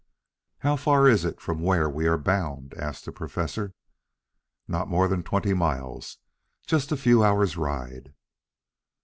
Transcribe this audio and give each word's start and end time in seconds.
"How 0.61 0.77
far 0.77 1.07
is 1.07 1.25
it 1.25 1.39
from 1.39 1.61
where 1.61 1.87
we 1.87 2.07
are 2.07 2.17
bound?" 2.17 2.73
asked 2.73 3.05
the 3.05 3.11
Professor. 3.11 3.75
"Not 4.67 4.87
more 4.89 5.07
than 5.07 5.21
twenty 5.21 5.53
miles. 5.53 6.17
Just 6.65 6.91
a 6.91 6.97
few 6.97 7.23
hours' 7.23 7.55
ride." 7.55 8.11